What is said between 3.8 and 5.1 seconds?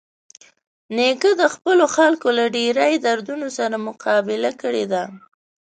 مقابله کړې ده.